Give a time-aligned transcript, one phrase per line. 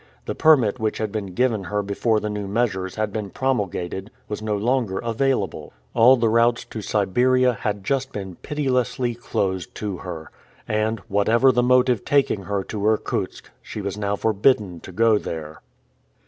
[0.25, 4.41] The permit which had been given her before the new measures had been promulgated was
[4.41, 5.73] no longer available.
[5.93, 10.31] All the routes to Siberia had just been pitilessly closed to her,
[10.67, 15.61] and, whatever the motive taking her to Irkutsk, she was now forbidden to go there.